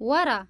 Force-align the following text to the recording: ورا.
ورا. 0.00 0.48